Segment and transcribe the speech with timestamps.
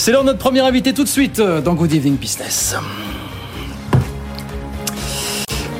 [0.00, 2.76] C'est l'heure de notre premier invité tout de suite euh, dans Good Evening Business.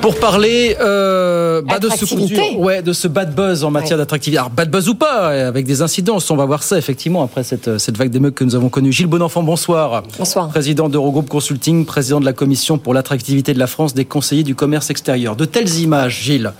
[0.00, 4.36] Pour parler euh, bah, de, ce, ouais, de ce bad buzz en matière d'attractivité.
[4.38, 7.78] Alors bad buzz ou pas, avec des incidences, on va voir ça effectivement après cette,
[7.78, 8.90] cette vague d'émeutes que nous avons connue.
[8.90, 10.02] Gilles Bonenfant, bonsoir.
[10.18, 10.48] Bonsoir.
[10.48, 14.56] Président d'Eurogroupe Consulting, président de la Commission pour l'attractivité de la France des conseillers du
[14.56, 15.36] commerce extérieur.
[15.36, 16.52] De telles images, Gilles.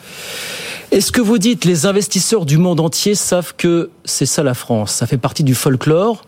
[0.93, 4.93] Est-ce que vous dites les investisseurs du monde entier savent que c'est ça la France?
[4.93, 6.23] Ça fait partie du folklore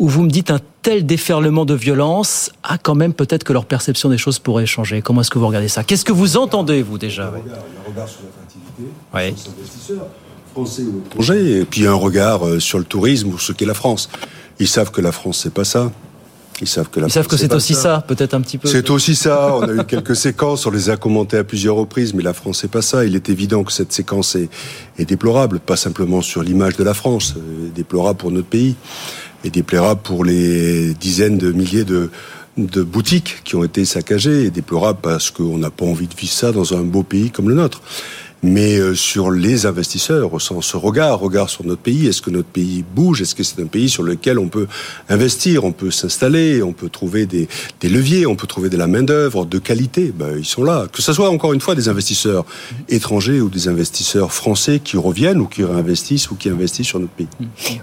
[0.00, 3.66] Ou vous me dites un tel déferlement de violence a quand même peut-être que leur
[3.66, 5.84] perception des choses pourrait changer Comment est-ce que vous regardez ça?
[5.84, 7.26] Qu'est-ce que vous entendez, vous, déjà?
[7.26, 8.82] Un regard, un regard sur l'attractivité,
[9.14, 9.34] oui.
[9.36, 10.06] sur les investisseurs,
[10.52, 13.74] français ou étrangers, et puis un regard euh, sur le tourisme ou ce qu'est la
[13.74, 14.08] France.
[14.58, 15.92] Ils savent que la France, c'est pas ça.
[16.62, 18.68] Ils savent que, Ils savent que c'est aussi ça, peut-être un petit peu.
[18.68, 19.54] C'est aussi ça.
[19.54, 22.60] On a eu quelques séquences, on les a commentées à plusieurs reprises, mais la France,
[22.62, 23.04] c'est pas ça.
[23.04, 24.48] Il est évident que cette séquence est,
[24.98, 28.76] est déplorable, pas simplement sur l'image de la France, euh, déplorable pour notre pays,
[29.44, 32.10] et déplorable pour les dizaines de milliers de,
[32.56, 36.32] de boutiques qui ont été saccagées, et déplorable parce qu'on n'a pas envie de vivre
[36.32, 37.82] ça dans un beau pays comme le nôtre
[38.42, 42.06] mais euh, sur les investisseurs, au sens regard, regard sur notre pays.
[42.06, 43.20] Est-ce que notre pays bouge?
[43.22, 44.66] Est-ce que c'est un pays sur lequel on peut
[45.08, 47.48] investir, on peut s'installer, on peut trouver des,
[47.82, 50.12] leviers, on peut trouver de la main d'œuvre de qualité?
[50.14, 50.86] Ben, Ils sont là.
[50.90, 52.44] Que ce soit encore une fois des investisseurs
[52.88, 57.12] étrangers ou des investisseurs français qui reviennent ou qui réinvestissent ou qui investissent sur notre
[57.12, 57.28] pays.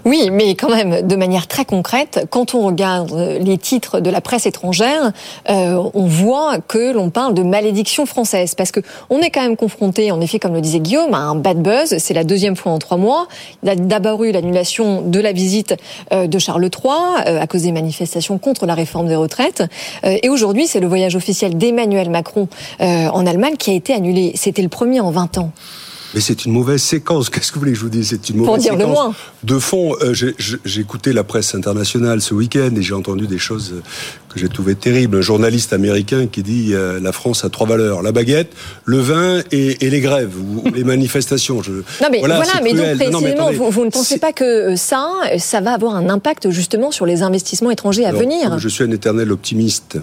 [0.04, 4.20] Oui, mais quand même, de manière très concrète, quand on regarde les titres de la
[4.20, 5.12] presse étrangère,
[5.48, 9.56] euh, on voit que l'on parle de malédiction française, parce que on est quand même
[9.56, 11.96] confronté, en effet, le disait Guillaume, un bad buzz.
[11.98, 13.28] C'est la deuxième fois en trois mois.
[13.62, 15.74] Il a d'abord eu l'annulation de la visite
[16.12, 16.92] euh, de Charles III
[17.26, 19.62] euh, à cause des manifestations contre la réforme des retraites.
[20.04, 22.48] Euh, et aujourd'hui, c'est le voyage officiel d'Emmanuel Macron
[22.80, 24.32] en Allemagne qui a été annulé.
[24.34, 25.50] C'était le premier en 20 ans.
[26.14, 27.30] Mais c'est une mauvaise séquence.
[27.30, 28.08] Qu'est-ce que vous voulez que je vous dise?
[28.08, 28.88] C'est une mauvaise Pour dire séquence.
[28.88, 29.14] Moins.
[29.44, 33.74] De fond, euh, j'ai écouté la presse internationale ce week-end et j'ai entendu des choses
[34.28, 35.18] que j'ai trouvées terribles.
[35.18, 38.52] Un journaliste américain qui dit euh, la France a trois valeurs la baguette,
[38.84, 41.62] le vin et, et les grèves ou les manifestations.
[41.62, 44.18] Je, non mais voilà, voilà mais donc précisément, non, mais attendez, vous, vous, ne pensez
[44.18, 48.20] pas que ça, ça va avoir un impact justement sur les investissements étrangers à Alors,
[48.20, 48.58] venir?
[48.58, 49.98] Je suis un éternel optimiste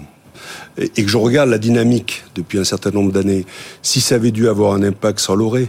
[0.78, 3.46] et que je regarde la dynamique depuis un certain nombre d'années,
[3.82, 5.68] si ça avait dû avoir un impact, ça l'aurait.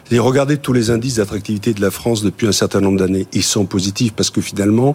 [0.13, 3.27] Et regardez tous les indices d'attractivité de la France depuis un certain nombre d'années.
[3.31, 4.93] Ils sont positifs parce que finalement,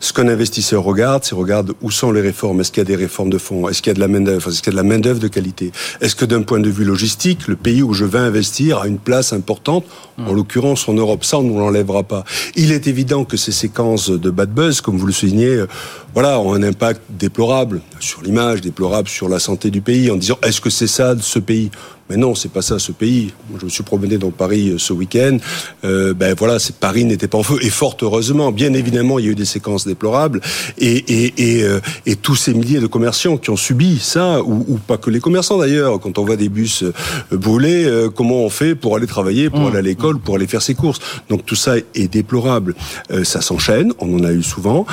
[0.00, 2.60] ce qu'un investisseur regarde, c'est regarde où sont les réformes.
[2.60, 3.68] Est-ce qu'il y a des réformes de fond?
[3.68, 4.98] Est-ce qu'il y a de la main d'œuvre Est-ce qu'il y a de la main
[4.98, 5.70] d'œuvre de qualité?
[6.00, 8.98] Est-ce que d'un point de vue logistique, le pays où je vais investir a une
[8.98, 9.84] place importante
[10.18, 12.24] En l'occurrence, en Europe, ça on ne l'enlèvera pas.
[12.56, 15.64] Il est évident que ces séquences de bad buzz, comme vous le soulignez,
[16.12, 20.38] voilà, ont un impact déplorable sur l'image, déplorable sur la santé du pays, en disant
[20.42, 21.70] est-ce que c'est ça ce pays?
[22.08, 23.32] Mais non, c'est pas ça, ce pays.
[23.50, 25.38] Moi, je me suis promené dans Paris ce week-end.
[25.84, 27.58] Euh, ben voilà, Paris n'était pas en feu.
[27.62, 30.40] Et fort heureusement, bien évidemment, il y a eu des séquences déplorables.
[30.78, 34.64] Et, et, et, euh, et tous ces milliers de commerçants qui ont subi ça, ou,
[34.68, 36.84] ou pas que les commerçants d'ailleurs, quand on voit des bus
[37.30, 39.66] brûlés, euh, comment on fait pour aller travailler, pour mmh.
[39.68, 41.00] aller à l'école, pour aller faire ses courses?
[41.28, 42.74] Donc tout ça est déplorable.
[43.10, 44.86] Euh, ça s'enchaîne, on en a eu souvent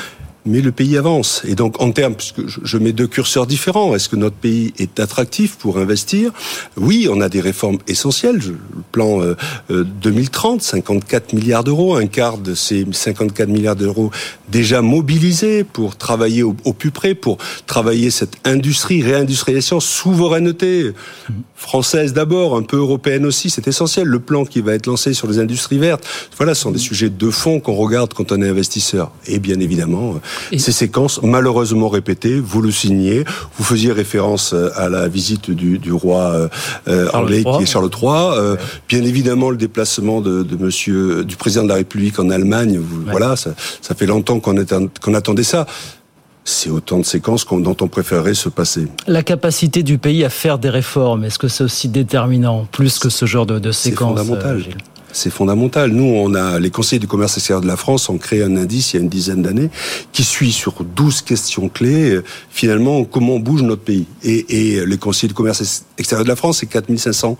[0.46, 1.42] mais le pays avance.
[1.46, 5.00] Et donc, en termes, puisque je mets deux curseurs différents, est-ce que notre pays est
[5.00, 6.31] attractif pour investir?
[6.78, 8.40] Oui, on a des réformes essentielles.
[8.40, 8.58] Le
[8.92, 9.36] plan euh,
[9.70, 14.12] 2030, 54 milliards d'euros, un quart de ces 54 milliards d'euros
[14.50, 20.94] déjà mobilisés pour travailler au, au, plus près, pour travailler cette industrie, réindustrialisation, souveraineté
[21.56, 24.08] française d'abord, un peu européenne aussi, c'est essentiel.
[24.08, 26.06] Le plan qui va être lancé sur les industries vertes,
[26.38, 29.12] voilà, ce sont des sujets de fond qu'on regarde quand on est investisseur.
[29.28, 30.20] Et bien évidemment,
[30.52, 30.60] et...
[30.60, 33.24] Ces séquences, malheureusement répétées, vous le signez.
[33.58, 36.50] Vous faisiez référence à la visite du, du roi
[36.88, 38.10] euh, anglais, qui est Charles III.
[38.10, 38.60] Euh, ouais.
[38.88, 42.78] Bien évidemment, le déplacement de, de, Monsieur, du président de la République en Allemagne.
[42.78, 43.12] Vous, ouais.
[43.12, 45.66] Voilà, ça, ça, fait longtemps qu'on qu attendait ça
[46.46, 48.88] c'est autant de séquences dont on préférerait se passer.
[49.08, 53.10] La capacité du pays à faire des réformes, est-ce que c'est aussi déterminant, plus que
[53.10, 54.58] ce genre de, de séquences C'est fondamental.
[54.58, 54.72] Euh,
[55.13, 55.91] c'est fondamental.
[55.91, 58.94] Nous, on a les conseillers du commerce extérieur de la France ont créé un indice
[58.94, 59.69] il y a une dizaine d'années
[60.12, 62.19] qui suit sur 12 questions clés
[62.50, 64.06] finalement comment bouge notre pays.
[64.24, 67.38] Et, et les conseillers du commerce extérieur de la France, c'est 4500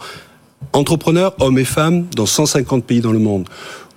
[0.71, 3.49] entrepreneurs, hommes et femmes, dans 150 pays dans le monde.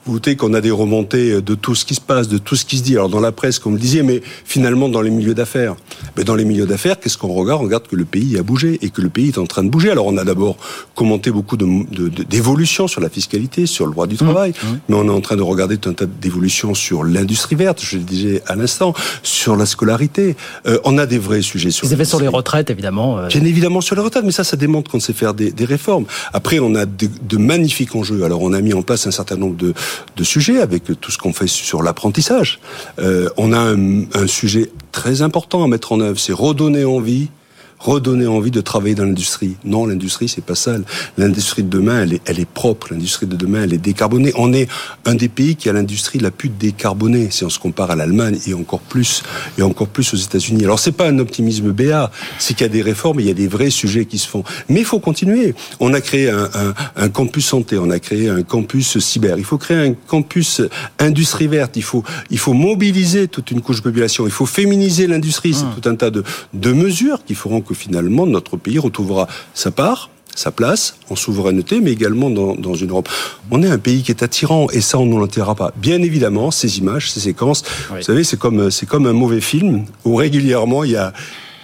[0.05, 2.64] Vous doutez qu'on a des remontées de tout ce qui se passe, de tout ce
[2.64, 2.94] qui se dit.
[2.94, 5.75] Alors dans la presse, comme vous le disiez, mais finalement dans les milieux d'affaires.
[6.16, 7.60] Mais dans les milieux d'affaires, qu'est-ce qu'on regarde?
[7.60, 9.69] On regarde que le pays a bougé et que le pays est en train de
[9.69, 9.90] bouger.
[9.90, 10.56] Alors on a d'abord
[10.94, 14.81] commenté beaucoup d'évolutions de, de, sur la fiscalité, sur le droit du travail, mmh, mmh.
[14.88, 17.96] mais on est en train de regarder tout un tas d'évolutions sur l'industrie verte, je
[17.96, 20.37] le disais à l'instant, sur la scolarité.
[20.66, 21.87] Euh, on a des vrais sujets sur.
[21.87, 23.19] Vous avez sur les retraites, évidemment.
[23.19, 23.28] Euh...
[23.28, 26.04] Bien évidemment sur les retraites, mais ça, ça démontre qu'on sait faire des, des, réformes.
[26.32, 28.25] Après, on a de, de magnifiques enjeux.
[28.25, 29.75] Alors on a mis en place un certain nombre de
[30.16, 32.60] de sujets avec tout ce qu'on fait sur l'apprentissage.
[32.98, 37.29] Euh, on a un, un, sujet très important à mettre en œuvre, c'est redonner envie
[37.78, 39.56] redonner envie de travailler dans l'industrie.
[39.64, 40.76] Non, l'industrie, c'est pas ça.
[41.19, 42.88] L'industrie de demain, elle est, elle est propre.
[42.90, 44.32] L'industrie de demain, elle est décarbonée.
[44.37, 44.69] On est
[45.05, 48.38] un des pays qui a l'industrie la plus décarbonée, si on se compare à l'Allemagne
[48.46, 49.23] et encore plus,
[49.58, 50.64] et encore plus aux États-Unis.
[50.64, 52.11] Alors, c'est pas un optimisme béat.
[52.38, 54.43] C'est qu'il y a des réformes, il y a des vrais sujets qui se font.
[54.69, 55.55] Mais il faut continuer.
[55.81, 59.38] On a créé un, un, un campus santé, on a créé un campus cyber.
[59.38, 60.62] Il faut créer un campus
[60.99, 61.76] industrie verte.
[61.76, 64.26] Il faut, il faut mobiliser toute une couche de population.
[64.26, 65.55] Il faut féminiser l'industrie.
[65.55, 65.81] C'est mmh.
[65.81, 66.25] tout un tas de,
[66.55, 71.81] de mesures qui feront que finalement notre pays retrouvera sa part sa place en souveraineté,
[71.81, 73.09] mais également dans, une Europe.
[73.51, 75.73] On est un pays qui est attirant et ça, on ne l'enterrera pas.
[75.77, 79.87] Bien évidemment, ces images, ces séquences, vous savez, c'est comme, c'est comme un mauvais film
[80.05, 81.15] où régulièrement il y a,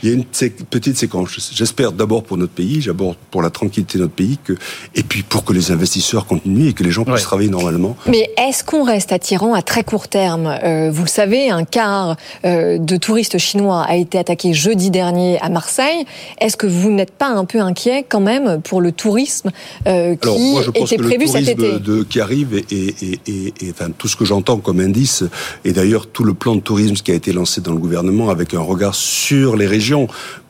[0.02, 1.52] il y a une petite séquence.
[1.54, 4.54] J'espère d'abord pour notre pays, d'abord pour la tranquillité de notre pays, que,
[4.94, 7.96] et puis pour que les investisseurs continuent et que les gens puissent travailler normalement.
[8.08, 10.46] Mais est-ce qu'on reste attirant à très court terme?
[10.64, 15.38] Euh, Vous le savez, un quart euh, de touristes chinois a été attaqué jeudi dernier
[15.40, 16.04] à Marseille.
[16.40, 19.50] Est-ce que vous n'êtes pas un peu inquiet quand même pour le tourisme
[19.86, 21.78] euh, qui Alors, moi, je pense était que prévu le cet été?
[21.78, 25.22] de, qui arrive et, et, et, et, enfin tout ce que j'entends comme indice,
[25.64, 28.52] et d'ailleurs tout le plan de tourisme qui a été lancé dans le gouvernement avec
[28.54, 29.91] un regard sur les régions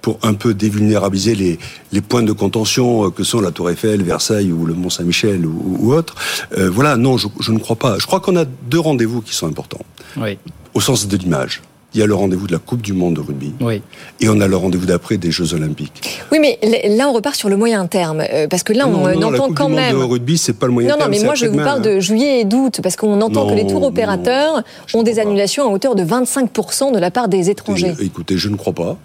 [0.00, 1.58] pour un peu dévulnérabiliser les,
[1.92, 5.46] les points de contention euh, que sont la Tour Eiffel, Versailles ou le Mont Saint-Michel
[5.46, 6.14] ou, ou, autre.
[6.58, 7.98] Euh, voilà, non, je, je, ne crois pas.
[7.98, 9.84] Je crois qu'on a deux rendez-vous qui sont importants.
[10.16, 10.38] Oui.
[10.74, 11.62] Au sens de l'image.
[11.94, 13.52] Il y a le rendez-vous de la Coupe du Monde de rugby.
[13.60, 13.82] Oui.
[14.20, 16.20] Et on a le rendez-vous d'après des Jeux Olympiques.
[16.32, 16.58] Oui, mais
[16.88, 18.22] là, on repart sur le moyen terme.
[18.32, 19.96] Euh, parce que là, non, on non, entend la coupe quand du même.
[19.96, 21.10] Monde de rugby, c'est pas le moyen non, terme.
[21.10, 22.80] Non, mais moi, je vous parle de juillet et d'août.
[22.82, 24.62] Parce qu'on entend non, que les tours opérateurs
[24.94, 27.88] non, ont des annulations à hauteur de 25% de la part des étrangers.
[27.88, 28.96] Écoutez, écoutez je ne crois pas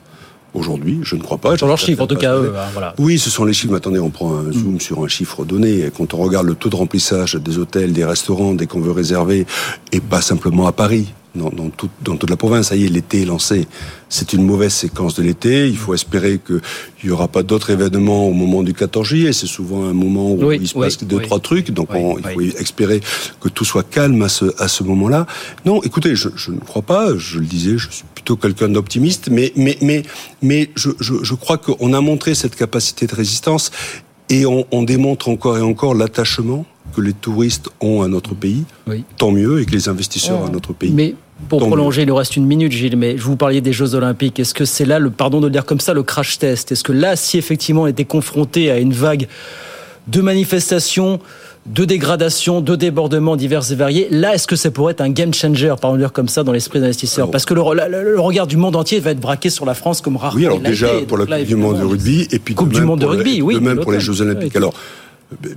[0.57, 1.57] aujourd'hui, je ne crois pas.
[1.57, 2.93] Sur leurs chiffres, en tout cas, eux, voilà.
[2.97, 3.71] Oui, ce sont les chiffres.
[3.71, 4.79] Mais attendez, on prend un zoom mm.
[4.79, 5.89] sur un chiffre donné.
[5.95, 9.45] Quand on regarde le taux de remplissage des hôtels, des restaurants, dès qu'on veut réserver,
[9.91, 12.67] et pas simplement à Paris, dans, dans, tout, dans toute la province.
[12.67, 13.67] Ça y est, l'été est lancé.
[14.09, 15.67] C'est une mauvaise séquence de l'été.
[15.67, 16.59] Il faut espérer qu'il
[17.05, 19.33] n'y aura pas d'autres événements au moment du 14 juillet.
[19.33, 21.23] C'est souvent un moment où oui, il se oui, passe deux, oui.
[21.23, 21.71] trois trucs.
[21.71, 22.99] Donc on, il faut espérer
[23.39, 25.25] que tout soit calme à ce, à ce moment-là.
[25.65, 27.15] Non, écoutez, je, je ne crois pas.
[27.17, 29.29] Je le disais, je suis plutôt quelqu'un d'optimiste.
[29.31, 30.03] Mais, mais, mais,
[30.41, 33.71] mais je, je, je crois qu'on a montré cette capacité de résistance
[34.29, 38.63] et on, on démontre encore et encore l'attachement que les touristes ont à notre pays,
[38.87, 39.03] Oui.
[39.17, 40.91] tant mieux, et que les investisseurs à notre pays.
[40.91, 41.13] Mais
[41.49, 44.39] pour prolonger, il nous reste une minute, Gilles, mais je vous parliez des Jeux Olympiques.
[44.39, 46.71] Est-ce que c'est là, le, pardon de le dire comme ça, le crash test?
[46.71, 49.27] Est-ce que là, si effectivement on était confronté à une vague
[50.07, 51.19] de manifestations,
[51.67, 55.33] de dégradations, de débordements divers et variés, là, est-ce que ça pourrait être un game
[55.33, 58.19] changer, par dire comme ça, dans l'esprit des investisseurs Alors- Parce que le, le- le
[58.19, 60.33] regard du monde entier va être braqué sur la France comme rare.
[60.35, 63.01] Oui, alors déjà pour la Coupe du Monde de rugby et puis Coupe du Monde
[63.01, 63.99] de rugby, oui, de pour les.
[63.99, 64.55] Jeux Olympiques.
[64.55, 64.73] Alors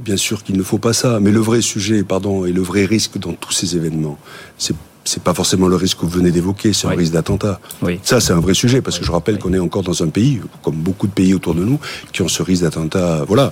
[0.05, 2.85] bien sûr qu'il ne faut pas ça, mais le vrai sujet, pardon, et le vrai
[2.87, 4.19] risque dans tous ces événements,
[4.59, 4.75] c'est
[5.05, 6.94] c'est pas forcément le risque que vous venez d'évoquer, c'est Oui.
[6.94, 7.58] un risque d'attentat.
[7.82, 7.99] Oui.
[8.02, 10.41] Ça, c'est un vrai sujet parce que je rappelle qu'on est encore dans un pays,
[10.62, 11.79] comme beaucoup de pays autour de nous,
[12.12, 13.25] qui ont ce risque d'attentat.
[13.26, 13.50] Voilà.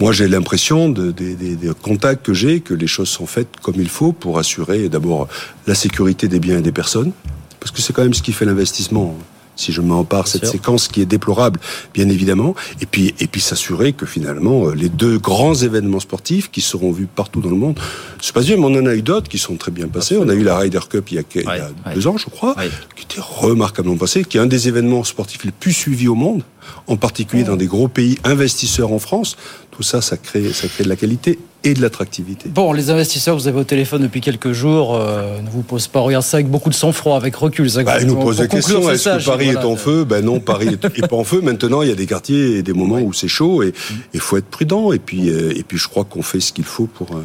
[0.00, 3.48] Moi, j'ai l'impression de- des des- des contacts que j'ai que les choses sont faites
[3.62, 5.28] comme il faut pour assurer d'abord
[5.66, 7.12] la sécurité des biens et des personnes,
[7.60, 9.16] parce que c'est quand même ce qui fait l'investissement.
[9.56, 10.52] Si je m'empare cette sûr.
[10.52, 11.60] séquence qui est déplorable,
[11.92, 16.50] bien évidemment, et puis et puis s'assurer que finalement euh, les deux grands événements sportifs
[16.50, 17.78] qui seront vus partout dans le monde
[18.20, 18.56] se passent bien.
[18.56, 20.16] Mais on en a eu d'autres qui sont très bien passés.
[20.16, 21.94] On a eu la Ryder Cup il y a, il y a Ouais, ouais.
[21.94, 22.54] deux ans, je crois,
[22.96, 26.42] qui était remarquablement passé, qui est un des événements sportifs les plus suivis au monde,
[26.86, 29.36] en particulier dans des gros pays investisseurs en France.
[29.70, 32.48] Tout ça, ça crée, ça crée de la qualité et de l'attractivité.
[32.48, 36.00] Bon, les investisseurs, vous avez au téléphone depuis quelques jours, euh, ne vous posent pas,
[36.00, 37.68] regarde ça avec beaucoup de sang-froid, avec recul.
[37.70, 40.04] ça, Bah, ils nous posent la question, est-ce que Paris est en feu?
[40.04, 41.40] Ben non, Paris est, est pas en feu.
[41.40, 43.72] Maintenant, il y a des quartiers et des moments où c'est chaud et
[44.12, 44.92] il faut être prudent.
[44.92, 47.24] Et puis, euh, et puis je crois qu'on fait ce qu'il faut pour, euh,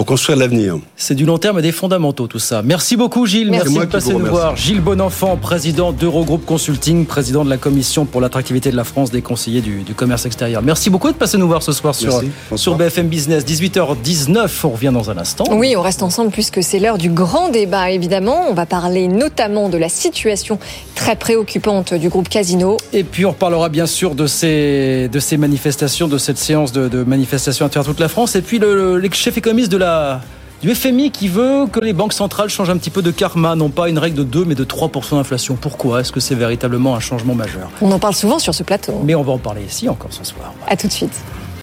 [0.00, 0.78] pour construire l'avenir.
[0.96, 2.62] C'est du long terme et des fondamentaux, tout ça.
[2.64, 3.50] Merci beaucoup, Gilles.
[3.50, 3.74] Merci.
[3.74, 4.56] Merci, de passer nous voir.
[4.56, 9.20] Gilles Bonenfant, président d'Eurogroupe Consulting, président de la commission pour l'attractivité de la France des
[9.20, 10.62] conseillers du, du commerce extérieur.
[10.62, 12.22] Merci beaucoup de passer nous voir ce soir sur,
[12.56, 13.44] sur BFM Business.
[13.44, 15.44] 18h19, on revient dans un instant.
[15.50, 18.46] Oui, on reste ensemble puisque c'est l'heure du grand débat, évidemment.
[18.48, 20.58] On va parler notamment de la situation
[20.94, 22.78] très préoccupante du groupe Casino.
[22.94, 26.88] Et puis on reparlera bien sûr de ces, de ces manifestations, de cette séance de,
[26.88, 28.34] de manifestations à travers toute la France.
[28.34, 30.20] Et puis le, le chef économiste de la,
[30.62, 33.70] du FMI qui veut que les banques centrales changent un petit peu de karma, non
[33.70, 35.56] pas une règle de 2 mais de 3% d'inflation.
[35.56, 37.70] Pourquoi Est-ce que c'est véritablement un changement majeur?
[37.80, 39.00] On en parle souvent sur ce plateau.
[39.04, 40.52] Mais on va en parler ici encore ce soir.
[40.66, 41.14] À tout de suite.